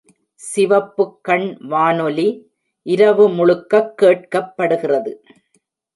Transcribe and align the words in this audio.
சிவப்புக் 0.35 1.23
கண் 1.23 1.57
வானொலி 1.59 2.27
இரவுமுழுக்கக் 2.85 3.93
கேட்கப்படுகிறது. 4.01 5.13